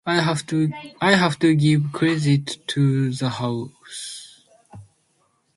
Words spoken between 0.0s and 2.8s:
I have to give credit